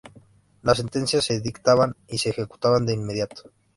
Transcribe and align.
Las 0.63 0.77
sentencias 0.79 1.25
se 1.25 1.39
dictaban 1.41 1.93
y 2.07 2.17
se 2.17 2.29
ejecutaban 2.31 2.87
de 2.87 2.93
inmediato. 2.95 3.51